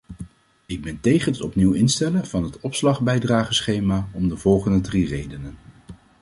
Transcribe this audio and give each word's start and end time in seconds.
Ik 0.65 0.81
ben 0.81 0.99
tegen 0.99 1.31
het 1.31 1.41
opnieuw 1.41 1.71
instellen 1.71 2.27
van 2.27 2.43
het 2.43 2.59
opslagbijdrageschema 2.59 4.07
om 4.11 4.29
de 4.29 4.37
volgende 4.37 4.81
drie 4.81 5.07
redenen. 5.07 5.57